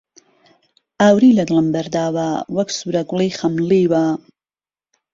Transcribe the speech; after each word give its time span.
ئاوری 1.01 1.31
له 1.37 1.43
دڵم 1.49 1.67
بهرداوه 1.73 2.27
وهک 2.55 2.69
سووره 2.77 3.01
گوڵی 3.09 3.29
خهمڵیوه 3.37 4.03